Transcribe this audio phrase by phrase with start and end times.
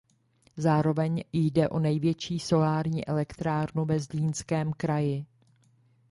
[0.57, 5.25] Zároveň jde o největší solární elektrárnu ve Zlínském kraji.